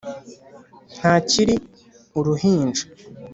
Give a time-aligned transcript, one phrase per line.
[0.97, 1.55] ntakiri
[2.17, 2.83] uruhinja.